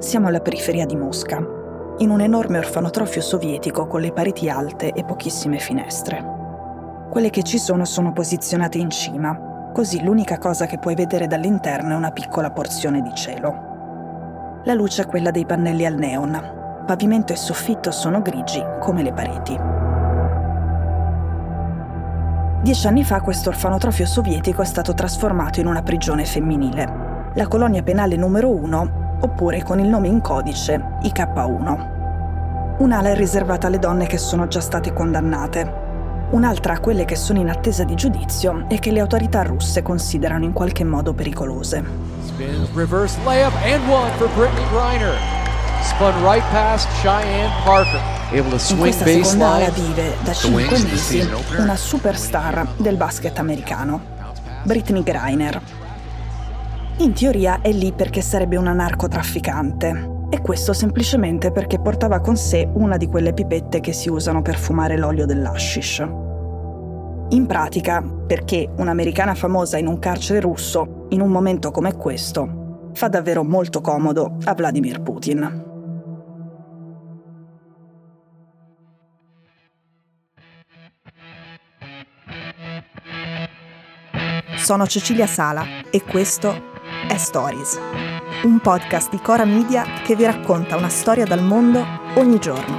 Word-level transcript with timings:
Siamo 0.00 0.28
alla 0.28 0.40
periferia 0.40 0.86
di 0.86 0.96
Mosca, 0.96 1.36
in 1.98 2.08
un 2.08 2.22
enorme 2.22 2.56
orfanotrofio 2.56 3.20
sovietico 3.20 3.86
con 3.86 4.00
le 4.00 4.12
pareti 4.14 4.48
alte 4.48 4.92
e 4.92 5.04
pochissime 5.04 5.58
finestre. 5.58 6.24
Quelle 7.10 7.28
che 7.28 7.42
ci 7.42 7.58
sono 7.58 7.84
sono 7.84 8.14
posizionate 8.14 8.78
in 8.78 8.88
cima, 8.88 9.70
così 9.74 10.02
l'unica 10.02 10.38
cosa 10.38 10.64
che 10.64 10.78
puoi 10.78 10.94
vedere 10.94 11.26
dall'interno 11.26 11.92
è 11.92 11.96
una 11.96 12.12
piccola 12.12 12.50
porzione 12.50 13.02
di 13.02 13.14
cielo. 13.14 14.62
La 14.64 14.72
luce 14.72 15.02
è 15.02 15.06
quella 15.06 15.30
dei 15.30 15.44
pannelli 15.44 15.84
al 15.84 15.96
neon. 15.96 16.82
Pavimento 16.86 17.34
e 17.34 17.36
soffitto 17.36 17.90
sono 17.90 18.22
grigi 18.22 18.64
come 18.80 19.02
le 19.02 19.12
pareti. 19.12 19.60
Dieci 22.62 22.86
anni 22.86 23.04
fa 23.04 23.20
questo 23.20 23.50
orfanotrofio 23.50 24.06
sovietico 24.06 24.62
è 24.62 24.66
stato 24.66 24.94
trasformato 24.94 25.60
in 25.60 25.66
una 25.66 25.82
prigione 25.82 26.24
femminile, 26.24 27.32
la 27.34 27.46
colonia 27.46 27.82
penale 27.82 28.16
numero 28.16 28.48
1, 28.48 28.99
oppure 29.20 29.62
con 29.62 29.78
il 29.78 29.88
nome 29.88 30.08
in 30.08 30.20
codice 30.20 30.82
IK1. 31.02 31.98
Un'ala 32.78 33.10
è 33.10 33.14
riservata 33.14 33.66
alle 33.66 33.78
donne 33.78 34.06
che 34.06 34.18
sono 34.18 34.48
già 34.48 34.60
state 34.60 34.92
condannate, 34.92 36.28
un'altra 36.30 36.74
a 36.74 36.80
quelle 36.80 37.04
che 37.04 37.16
sono 37.16 37.38
in 37.38 37.50
attesa 37.50 37.84
di 37.84 37.94
giudizio 37.94 38.64
e 38.68 38.78
che 38.78 38.90
le 38.90 39.00
autorità 39.00 39.42
russe 39.42 39.82
considerano 39.82 40.44
in 40.44 40.52
qualche 40.52 40.84
modo 40.84 41.12
pericolose. 41.12 41.84
Spins 42.24 42.72
reverse 42.74 43.18
layup 43.24 43.52
and 43.64 43.82
one 43.90 44.10
for 44.16 44.28
Brittany 44.34 44.66
Griner. 44.70 45.14
Spun 45.82 46.12
right 46.22 46.44
past 46.50 46.88
Cheyenne 47.02 47.50
Parker. 47.64 48.00
Able 48.32 48.50
to 48.50 48.58
swing 48.58 48.76
In 48.76 48.78
questa 48.78 49.04
seconda 49.06 49.54
ala 49.54 49.70
vive 49.70 50.14
da 50.22 50.32
5 50.32 50.78
mesi 50.78 51.28
una 51.58 51.76
superstar 51.76 52.66
del 52.76 52.96
basket 52.96 53.38
americano, 53.38 54.00
Brittany 54.62 55.02
Griner. 55.02 55.60
In 57.00 57.14
teoria 57.14 57.62
è 57.62 57.72
lì 57.72 57.92
perché 57.92 58.20
sarebbe 58.20 58.58
una 58.58 58.74
narcotrafficante, 58.74 60.26
e 60.28 60.42
questo 60.42 60.74
semplicemente 60.74 61.50
perché 61.50 61.80
portava 61.80 62.20
con 62.20 62.36
sé 62.36 62.68
una 62.74 62.98
di 62.98 63.06
quelle 63.06 63.32
pipette 63.32 63.80
che 63.80 63.94
si 63.94 64.10
usano 64.10 64.42
per 64.42 64.58
fumare 64.58 64.98
l'olio 64.98 65.24
dell'ashish. 65.24 66.06
In 67.30 67.46
pratica, 67.46 68.02
perché 68.02 68.68
un'americana 68.76 69.34
famosa 69.34 69.78
in 69.78 69.86
un 69.86 69.98
carcere 69.98 70.40
russo 70.40 71.06
in 71.08 71.22
un 71.22 71.30
momento 71.30 71.70
come 71.70 71.96
questo, 71.96 72.90
fa 72.92 73.08
davvero 73.08 73.44
molto 73.44 73.80
comodo 73.80 74.36
a 74.44 74.52
Vladimir 74.52 75.00
Putin. 75.00 75.68
Sono 84.56 84.86
Cecilia 84.86 85.26
Sala 85.26 85.64
e 85.90 86.02
questo 86.02 86.68
è 87.10 87.16
Stories, 87.16 87.76
un 88.44 88.60
podcast 88.60 89.10
di 89.10 89.20
Cora 89.20 89.44
Media 89.44 89.84
che 90.04 90.14
vi 90.14 90.24
racconta 90.24 90.76
una 90.76 90.88
storia 90.88 91.24
dal 91.24 91.42
mondo 91.42 91.84
ogni 92.14 92.38
giorno. 92.38 92.78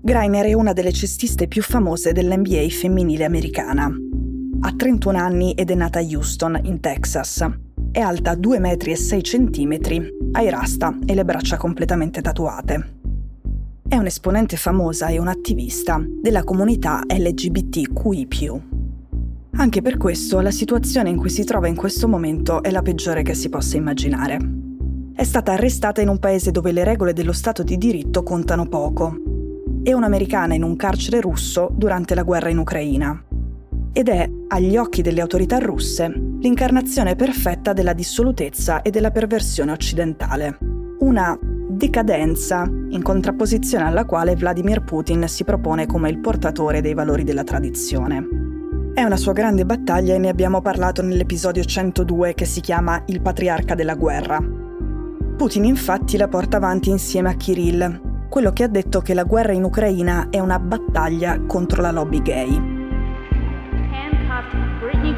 Greiner 0.00 0.46
è 0.46 0.54
una 0.54 0.72
delle 0.72 0.92
cestiste 0.92 1.48
più 1.48 1.60
famose 1.60 2.12
dell'NBA 2.12 2.66
femminile 2.70 3.26
americana. 3.26 4.07
Ha 4.60 4.72
31 4.76 5.16
anni 5.16 5.52
ed 5.52 5.70
è 5.70 5.74
nata 5.74 6.00
a 6.00 6.02
Houston, 6.02 6.58
in 6.64 6.80
Texas. 6.80 7.46
È 7.92 8.00
alta 8.00 8.34
2,6 8.34 9.66
metri, 9.66 10.08
ha 10.32 10.42
i 10.42 10.50
rasta 10.50 10.98
e 11.06 11.14
le 11.14 11.24
braccia 11.24 11.56
completamente 11.56 12.20
tatuate. 12.20 12.96
È 13.88 13.96
un'esponente 13.96 14.56
famosa 14.56 15.06
e 15.06 15.18
un'attivista 15.18 16.04
della 16.20 16.42
comunità 16.42 17.02
LGBTQI. 17.06 18.62
Anche 19.52 19.80
per 19.80 19.96
questo 19.96 20.40
la 20.40 20.50
situazione 20.50 21.10
in 21.10 21.16
cui 21.16 21.30
si 21.30 21.44
trova 21.44 21.68
in 21.68 21.76
questo 21.76 22.08
momento 22.08 22.60
è 22.60 22.70
la 22.70 22.82
peggiore 22.82 23.22
che 23.22 23.34
si 23.34 23.48
possa 23.48 23.76
immaginare. 23.76 24.38
È 25.14 25.22
stata 25.22 25.52
arrestata 25.52 26.00
in 26.00 26.08
un 26.08 26.18
paese 26.18 26.50
dove 26.50 26.72
le 26.72 26.82
regole 26.82 27.12
dello 27.12 27.32
Stato 27.32 27.62
di 27.62 27.78
diritto 27.78 28.24
contano 28.24 28.66
poco 28.66 29.16
e 29.84 29.94
un'americana 29.94 30.54
in 30.54 30.64
un 30.64 30.74
carcere 30.74 31.20
russo 31.20 31.70
durante 31.72 32.16
la 32.16 32.24
guerra 32.24 32.50
in 32.50 32.58
Ucraina. 32.58 33.22
Ed 33.92 34.08
è, 34.08 34.30
agli 34.48 34.76
occhi 34.76 35.02
delle 35.02 35.20
autorità 35.20 35.58
russe, 35.58 36.08
l'incarnazione 36.40 37.16
perfetta 37.16 37.72
della 37.72 37.92
dissolutezza 37.92 38.82
e 38.82 38.90
della 38.90 39.10
perversione 39.10 39.72
occidentale. 39.72 40.58
Una 41.00 41.38
decadenza 41.40 42.64
in 42.64 43.02
contrapposizione 43.02 43.84
alla 43.84 44.04
quale 44.04 44.34
Vladimir 44.34 44.82
Putin 44.82 45.26
si 45.28 45.44
propone 45.44 45.86
come 45.86 46.10
il 46.10 46.18
portatore 46.18 46.80
dei 46.80 46.94
valori 46.94 47.24
della 47.24 47.44
tradizione. 47.44 48.26
È 48.94 49.02
una 49.02 49.16
sua 49.16 49.32
grande 49.32 49.64
battaglia 49.64 50.14
e 50.14 50.18
ne 50.18 50.28
abbiamo 50.28 50.60
parlato 50.60 51.02
nell'episodio 51.02 51.62
102 51.62 52.34
che 52.34 52.44
si 52.44 52.60
chiama 52.60 53.02
Il 53.06 53.20
patriarca 53.20 53.74
della 53.74 53.94
guerra. 53.94 54.42
Putin 55.36 55.64
infatti 55.64 56.16
la 56.16 56.26
porta 56.26 56.56
avanti 56.56 56.90
insieme 56.90 57.30
a 57.30 57.34
Kirill, 57.34 58.26
quello 58.28 58.52
che 58.52 58.64
ha 58.64 58.68
detto 58.68 59.00
che 59.00 59.14
la 59.14 59.24
guerra 59.24 59.52
in 59.52 59.64
Ucraina 59.64 60.28
è 60.30 60.40
una 60.40 60.58
battaglia 60.58 61.40
contro 61.46 61.80
la 61.80 61.92
lobby 61.92 62.20
gay. 62.22 62.77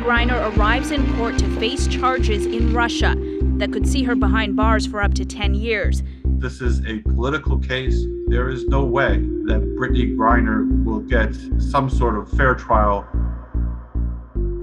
Griner 0.00 0.56
arrives 0.56 0.90
in 0.90 1.06
court 1.16 1.38
to 1.38 1.46
face 1.58 1.86
charges 1.86 2.46
in 2.46 2.72
Russia 2.72 3.14
that 3.58 3.70
could 3.70 3.86
see 3.86 4.02
her 4.02 4.14
behind 4.14 4.56
bars 4.56 4.86
for 4.86 5.02
up 5.02 5.12
to 5.14 5.24
10 5.24 5.54
years. 5.54 6.02
This 6.24 6.62
is 6.62 6.80
a 6.86 7.00
political 7.00 7.58
case. 7.58 8.06
There 8.28 8.48
is 8.48 8.66
no 8.66 8.84
way 8.84 9.18
that 9.46 9.60
Brittany 9.76 10.16
Griner 10.16 10.66
will 10.84 11.00
get 11.00 11.34
some 11.58 11.90
sort 11.90 12.16
of 12.16 12.30
fair 12.30 12.54
trial 12.54 13.04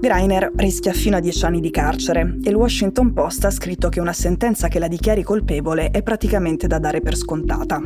Greiner 0.00 0.52
rischia 0.54 0.92
fino 0.92 1.16
a 1.16 1.20
10 1.20 1.44
anni 1.44 1.60
di 1.60 1.70
carcere 1.70 2.38
e 2.42 2.50
il 2.50 2.54
Washington 2.54 3.12
Post 3.12 3.44
ha 3.44 3.50
scritto 3.50 3.88
che 3.88 3.98
una 4.00 4.12
sentenza 4.12 4.68
che 4.68 4.78
la 4.78 4.86
dichiari 4.86 5.24
colpevole 5.24 5.90
è 5.90 6.02
praticamente 6.04 6.68
da 6.68 6.78
dare 6.78 7.00
per 7.00 7.16
scontata. 7.16 7.80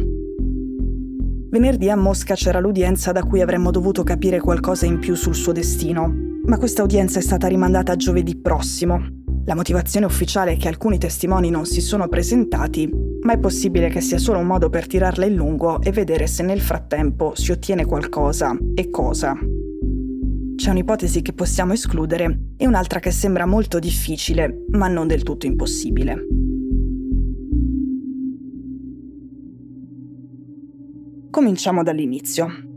Venerdì 1.50 1.88
a 1.88 1.96
Mosca 1.96 2.34
c'era 2.34 2.60
l'udienza 2.60 3.12
da 3.12 3.22
cui 3.22 3.40
avremmo 3.40 3.70
dovuto 3.70 4.02
capire 4.02 4.40
qualcosa 4.40 4.84
in 4.84 4.98
più 4.98 5.14
sul 5.14 5.34
suo 5.34 5.52
destino, 5.52 6.31
ma 6.44 6.58
questa 6.58 6.82
udienza 6.82 7.19
è 7.19 7.22
stata 7.22 7.47
rimandata 7.47 7.92
a 7.92 7.97
giovedì 7.97 8.36
prossimo. 8.36 9.20
La 9.44 9.54
motivazione 9.54 10.06
ufficiale 10.06 10.53
è 10.53 10.56
che 10.56 10.69
alcuni 10.69 10.98
testimoni 10.98 11.50
non 11.50 11.66
si 11.66 11.80
sono 11.80 12.08
presentati, 12.08 12.88
ma 13.22 13.32
è 13.32 13.38
possibile 13.38 13.88
che 13.88 14.00
sia 14.00 14.19
solo 14.19 14.38
un 14.38 14.47
modo 14.47 14.69
per 14.69 14.86
tirarla 14.86 15.25
in 15.25 15.34
lungo 15.34 15.81
e 15.81 15.91
vedere 15.91 16.26
se 16.26 16.42
nel 16.42 16.60
frattempo 16.60 17.34
si 17.34 17.50
ottiene 17.50 17.84
qualcosa 17.84 18.56
e 18.75 18.91
cosa. 18.91 19.36
C'è 20.54 20.70
un'ipotesi 20.70 21.22
che 21.22 21.32
possiamo 21.32 21.72
escludere 21.72 22.52
e 22.56 22.66
un'altra 22.66 23.00
che 23.00 23.10
sembra 23.10 23.47
molto 23.47 23.78
difficile, 23.78 24.64
ma 24.70 24.86
non 24.86 25.08
del 25.08 25.22
tutto 25.22 25.47
impossibile. 25.47 26.26
Cominciamo 31.31 31.82
dall'inizio. 31.82 32.71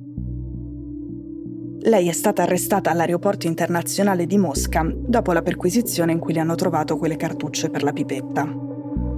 Lei 1.85 2.09
è 2.09 2.13
stata 2.13 2.41
arrestata 2.41 2.89
all'aeroporto 2.89 3.45
internazionale 3.45 4.25
di 4.25 4.39
Mosca 4.39 4.83
dopo 4.91 5.33
la 5.33 5.43
perquisizione 5.43 6.13
in 6.13 6.17
cui 6.17 6.33
le 6.33 6.39
hanno 6.39 6.55
trovato 6.55 6.97
quelle 6.97 7.15
cartucce 7.15 7.69
per 7.69 7.83
la 7.83 7.93
pipetta. 7.93 8.51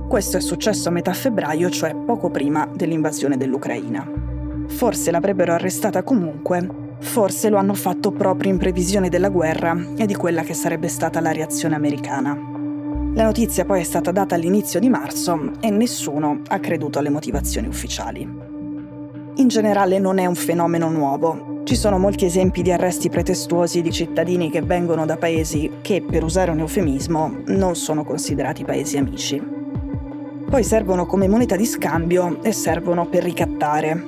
Questo 0.06 0.36
è 0.36 0.42
successo 0.42 0.89
a 0.89 0.92
metà 0.92 1.13
febbraio, 1.13 1.69
cioè 1.69 1.95
poco 1.95 2.30
prima 2.30 2.69
dell'invasione 2.75 3.38
dell'Ucraina. 3.38 4.06
Forse 4.68 5.12
l'avrebbero 5.12 5.53
arrestata 5.53 6.03
comunque, 6.03 6.95
forse 7.00 7.47
lo 7.47 7.56
hanno 7.56 7.74
fatto 7.74 8.12
proprio 8.12 8.51
in 8.51 8.57
previsione 8.57 9.07
della 9.07 9.30
guerra 9.30 9.94
e 9.95 10.06
di 10.06 10.15
quella 10.15 10.44
che 10.44 10.53
sarebbe 10.53 10.89
stata 10.89 11.21
la 11.21 11.31
reazione 11.31 11.75
americana. 11.75 12.38
La 13.13 13.24
notizia 13.24 13.63
poi 13.63 13.80
è 13.80 13.86
stata 13.86 14.12
data 14.12 14.36
all'inizio 14.36 14.81
di 14.81 14.89
marzo 14.89 15.53
e 15.62 15.69
nessuno 15.69 16.42
ha 16.45 16.59
creduto 16.59 17.00
alle 17.00 17.09
motivazioni 17.09 17.68
ufficiali 17.68 18.47
in 19.38 19.50
generale 19.50 20.00
non 20.00 20.18
è 20.18 20.25
un 20.25 20.33
fenomeno 20.33 20.89
nuovo. 20.89 21.56
Ci 21.68 21.75
sono 21.75 21.98
molti 21.98 22.24
esempi 22.24 22.62
di 22.62 22.72
arresti 22.72 23.10
pretestuosi 23.10 23.81
di 23.81 23.92
cittadini 23.92 24.50
che 24.50 24.62
vengono 24.62 25.06
da 25.06 25.18
paesi 25.18 25.69
che, 25.81 26.02
per 26.02 26.24
usare 26.24 26.50
un 26.50 26.60
eufemismo, 26.60 27.42
non 27.48 27.75
sono 27.75 28.06
considerati 28.06 28.64
paesi 28.64 28.96
amici. 28.96 29.44
Poi 30.50 30.64
servono 30.64 31.06
come 31.06 31.28
moneta 31.28 31.58
di 31.58 31.66
scambio 31.66 32.42
e 32.42 32.54
servono 32.54 33.10
per 33.10 33.24
ricattare. 33.24 34.02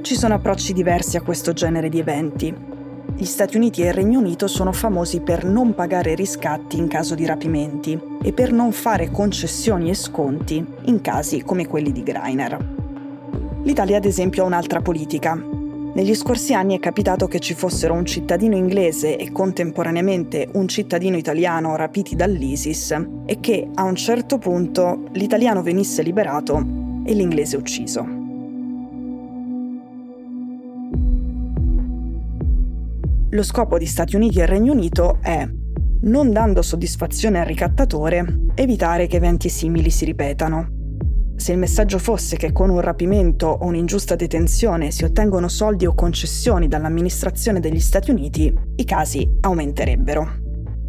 Ci 0.00 0.14
sono 0.14 0.32
approcci 0.32 0.72
diversi 0.72 1.18
a 1.18 1.20
questo 1.20 1.52
genere 1.52 1.90
di 1.90 1.98
eventi. 1.98 2.54
Gli 3.14 3.26
Stati 3.26 3.58
Uniti 3.58 3.82
e 3.82 3.88
il 3.88 3.92
Regno 3.92 4.18
Unito 4.18 4.46
sono 4.46 4.72
famosi 4.72 5.20
per 5.20 5.44
non 5.44 5.74
pagare 5.74 6.14
riscatti 6.14 6.78
in 6.78 6.88
caso 6.88 7.14
di 7.14 7.26
rapimenti 7.26 8.00
e 8.22 8.32
per 8.32 8.52
non 8.52 8.72
fare 8.72 9.10
concessioni 9.10 9.90
e 9.90 9.94
sconti 9.94 10.64
in 10.84 11.02
casi 11.02 11.42
come 11.42 11.66
quelli 11.66 11.92
di 11.92 12.02
Greiner. 12.02 12.74
L'Italia 13.64 13.98
ad 13.98 14.06
esempio 14.06 14.44
ha 14.44 14.46
un'altra 14.46 14.80
politica. 14.80 15.55
Negli 15.96 16.14
scorsi 16.14 16.52
anni 16.52 16.76
è 16.76 16.78
capitato 16.78 17.26
che 17.26 17.38
ci 17.38 17.54
fossero 17.54 17.94
un 17.94 18.04
cittadino 18.04 18.54
inglese 18.54 19.16
e 19.16 19.32
contemporaneamente 19.32 20.46
un 20.52 20.68
cittadino 20.68 21.16
italiano 21.16 21.74
rapiti 21.74 22.14
dall'ISIS 22.14 22.94
e 23.24 23.40
che 23.40 23.66
a 23.72 23.82
un 23.82 23.94
certo 23.94 24.36
punto 24.36 25.04
l'italiano 25.12 25.62
venisse 25.62 26.02
liberato 26.02 26.58
e 27.02 27.14
l'inglese 27.14 27.56
ucciso. 27.56 28.06
Lo 33.30 33.42
scopo 33.42 33.78
di 33.78 33.86
Stati 33.86 34.16
Uniti 34.16 34.40
e 34.40 34.44
Regno 34.44 34.72
Unito 34.72 35.16
è, 35.22 35.48
non 36.02 36.30
dando 36.30 36.60
soddisfazione 36.60 37.40
al 37.40 37.46
ricattatore, 37.46 38.50
evitare 38.54 39.06
che 39.06 39.16
eventi 39.16 39.48
simili 39.48 39.88
si 39.88 40.04
ripetano 40.04 40.75
se 41.36 41.52
il 41.52 41.58
messaggio 41.58 41.98
fosse 41.98 42.36
che 42.36 42.50
con 42.50 42.70
un 42.70 42.80
rapimento 42.80 43.46
o 43.46 43.66
un'ingiusta 43.66 44.16
detenzione 44.16 44.90
si 44.90 45.04
ottengono 45.04 45.48
soldi 45.48 45.86
o 45.86 45.94
concessioni 45.94 46.66
dall'amministrazione 46.66 47.60
degli 47.60 47.78
Stati 47.78 48.10
Uniti, 48.10 48.52
i 48.76 48.84
casi 48.84 49.28
aumenterebbero. 49.40 50.44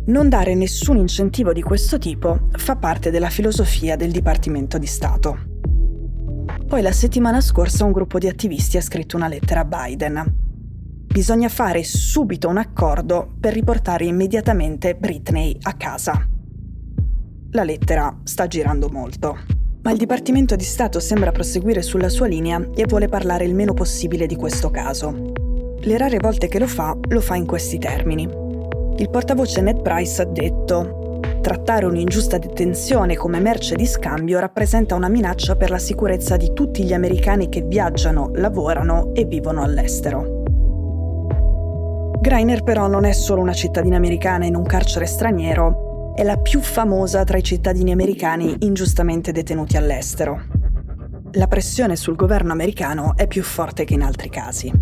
Non 0.06 0.30
dare 0.30 0.56
nessun 0.56 0.98
incentivo 0.98 1.52
di 1.52 1.62
questo 1.62 1.98
tipo 1.98 2.48
fa 2.54 2.78
parte 2.78 3.12
della 3.12 3.30
filosofia 3.30 3.98
del 3.98 4.12
Dipartimento 4.12 4.78
di 4.78 4.86
Stato. 4.86 5.38
Poi 6.66 6.82
la 6.82 6.94
settimana 6.94 7.42
scorsa 7.42 7.84
un 7.84 7.92
gruppo 7.92 8.18
di 8.18 8.28
attivisti 8.28 8.78
ha 8.78 8.82
scritto 8.82 9.18
una 9.18 9.28
lettera 9.28 9.62
a 9.62 9.66
Biden. 9.66 10.46
Bisogna 11.08 11.50
fare 11.50 11.84
subito 11.84 12.48
un 12.48 12.58
accordo 12.58 13.36
per 13.40 13.54
riportare 13.54 14.06
immediatamente 14.06 14.96
Britney 14.96 15.58
a 15.62 15.74
casa. 15.74 16.26
La 17.52 17.64
lettera 17.64 18.18
sta 18.24 18.48
girando 18.48 18.90
molto 18.90 19.57
ma 19.88 19.94
il 19.94 20.00
Dipartimento 20.00 20.58
di 20.58 20.66
Stato 20.66 21.00
sembra 21.00 21.32
proseguire 21.32 21.82
sulla 21.82 22.10
sua 22.10 22.28
linea 22.28 22.62
e 22.76 22.84
vuole 22.86 23.08
parlare 23.08 23.46
il 23.46 23.56
meno 23.56 23.74
possibile 23.74 24.26
di 24.26 24.36
questo 24.36 24.70
caso. 24.70 25.32
Le 25.80 25.98
rare 25.98 26.18
volte 26.18 26.50
che 26.50 26.60
lo 26.60 26.68
fa, 26.68 26.94
lo 27.08 27.22
fa 27.22 27.36
in 27.36 27.46
questi 27.46 27.78
termini. 27.78 28.24
Il 28.98 29.10
portavoce 29.10 29.62
Ned 29.62 29.82
Price 29.82 30.22
ha 30.22 30.26
detto 30.26 31.20
Trattare 31.42 31.86
un'ingiusta 31.86 32.38
detenzione 32.38 33.16
come 33.16 33.40
merce 33.40 33.76
di 33.76 33.86
scambio 33.86 34.40
rappresenta 34.40 34.94
una 34.94 35.08
minaccia 35.08 35.56
per 35.56 35.70
la 35.70 35.78
sicurezza 35.78 36.36
di 36.36 36.52
tutti 36.52 36.84
gli 36.84 36.92
americani 36.92 37.48
che 37.48 37.62
viaggiano, 37.62 38.32
lavorano 38.34 39.14
e 39.14 39.24
vivono 39.24 39.64
all'estero. 39.64 40.44
Greiner 42.20 42.62
però 42.64 42.88
non 42.88 43.06
è 43.06 43.14
solo 43.14 43.40
una 43.40 43.54
cittadina 43.54 43.96
americana 43.96 44.44
in 44.44 44.56
un 44.56 44.64
carcere 44.64 45.06
straniero, 45.06 45.87
è 46.18 46.24
la 46.24 46.38
più 46.38 46.62
famosa 46.62 47.24
tra 47.24 47.38
i 47.38 47.44
cittadini 47.44 47.92
americani 47.92 48.56
ingiustamente 48.62 49.32
detenuti 49.32 49.78
all'estero. 49.78 50.46
La 51.34 51.46
pressione 51.46 51.96
sul 51.96 52.16
governo 52.16 52.54
americano 52.54 53.16
è 53.16 53.28
più 53.28 53.44
forte 53.44 53.86
che 53.86 53.94
in 53.94 54.02
altri 54.02 54.28
casi. 54.30 54.74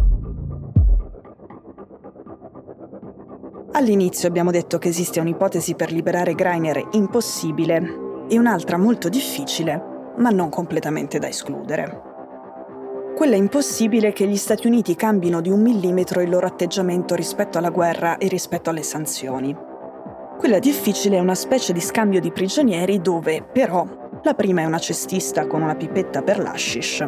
All'inizio 3.74 4.30
abbiamo 4.30 4.50
detto 4.50 4.78
che 4.78 4.88
esiste 4.88 5.20
un'ipotesi 5.20 5.76
per 5.76 5.92
liberare 5.92 6.36
Greiner 6.36 6.88
impossibile 6.94 7.84
e 8.30 8.40
un'altra 8.40 8.78
molto 8.78 9.10
difficile, 9.10 10.14
ma 10.16 10.30
non 10.30 10.48
completamente 10.48 11.20
da 11.20 11.28
escludere. 11.28 12.02
Quella 13.14 13.36
impossibile 13.36 14.14
che 14.14 14.26
gli 14.26 14.38
Stati 14.38 14.68
Uniti 14.68 14.96
cambino 14.96 15.42
di 15.42 15.50
un 15.50 15.62
millimetro 15.62 16.22
il 16.22 16.30
loro 16.30 16.48
atteggiamento 16.48 17.14
rispetto 17.14 17.58
alla 17.58 17.72
guerra 17.72 18.18
e 18.20 18.30
rispetto 18.30 18.70
alle 18.70 18.84
sanzioni. 18.84 19.65
Quella 20.38 20.60
difficile 20.60 21.16
è 21.16 21.22
una 21.22 21.34
specie 21.34 21.72
di 21.72 21.80
scambio 21.80 22.20
di 22.20 22.32
prigionieri 22.32 23.00
dove, 23.00 23.42
però, 23.42 23.88
la 24.22 24.34
prima 24.34 24.62
è 24.62 24.66
una 24.66 24.80
cestista 24.80 25.48
con 25.48 25.62
una 25.62 25.76
pipetta 25.76 26.22
per 26.24 26.40
l'ashish. 26.40 27.08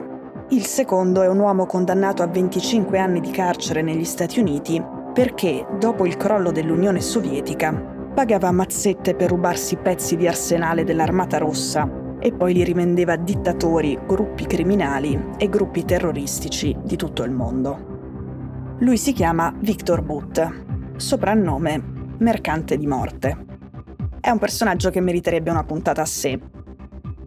Il 0.49 0.65
secondo 0.65 1.21
è 1.21 1.27
un 1.27 1.39
uomo 1.39 1.65
condannato 1.65 2.23
a 2.23 2.27
25 2.27 2.97
anni 2.97 3.19
di 3.19 3.29
carcere 3.29 3.81
negli 3.81 4.05
Stati 4.05 4.39
Uniti 4.39 4.81
perché, 5.13 5.67
dopo 5.77 6.05
il 6.05 6.15
crollo 6.15 6.51
dell'Unione 6.51 7.01
Sovietica, 7.01 7.73
pagava 7.73 8.49
mazzette 8.51 9.13
per 9.13 9.29
rubarsi 9.29 9.75
pezzi 9.75 10.15
di 10.15 10.25
arsenale 10.25 10.85
dell'Armata 10.85 11.37
Rossa 11.37 12.15
e 12.19 12.31
poi 12.31 12.53
li 12.53 12.63
rivendeva 12.63 13.13
a 13.13 13.17
dittatori, 13.17 13.99
gruppi 14.07 14.45
criminali 14.45 15.33
e 15.37 15.49
gruppi 15.49 15.83
terroristici 15.83 16.75
di 16.81 16.95
tutto 16.95 17.23
il 17.23 17.31
mondo. 17.31 18.75
Lui 18.79 18.97
si 18.97 19.11
chiama 19.11 19.53
Victor 19.59 20.01
Butt, 20.01 20.95
soprannome 20.95 21.95
mercante 22.19 22.77
di 22.77 22.87
morte. 22.87 23.45
È 24.19 24.29
un 24.29 24.39
personaggio 24.39 24.89
che 24.89 25.01
meriterebbe 25.01 25.49
una 25.49 25.63
puntata 25.63 26.01
a 26.01 26.05
sé. 26.05 26.39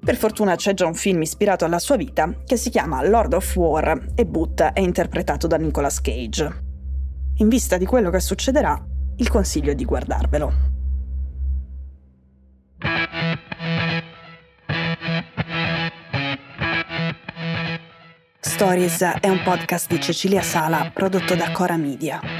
Per 0.03 0.17
fortuna 0.17 0.57
c'è 0.57 0.75
già 0.75 0.87
un 0.87 0.95
film 0.95 1.23
ispirato 1.23 1.65
alla 1.65 1.79
sua 1.79 1.97
vita 1.97 2.33
che 2.45 2.57
si 2.57 2.71
chiama 2.71 3.07
Lord 3.07 3.35
of 3.35 3.57
War 3.57 4.13
e 4.15 4.27
Boot 4.27 4.61
è 4.63 4.81
interpretato 4.81 5.47
da 5.47 5.57
Nicolas 5.57 6.01
Cage. 6.01 6.69
In 7.37 7.49
vista 7.49 7.77
di 7.77 7.87
quello 7.87 8.11
che 8.11 8.21
succederà, 8.21 8.83
il 9.17 9.29
consiglio 9.29 9.71
è 9.71 9.75
di 9.75 9.85
guardarvelo. 9.85 10.69
Stories 18.41 19.01
è 19.21 19.29
un 19.29 19.43
podcast 19.43 19.89
di 19.89 20.01
Cecilia 20.01 20.43
Sala 20.43 20.91
prodotto 20.93 21.35
da 21.35 21.51
Cora 21.51 21.77
Media. 21.77 22.40